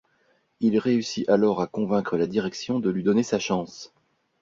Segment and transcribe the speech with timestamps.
[0.61, 3.93] Il réussit alors à convaincre la direction de lui donner sa chance.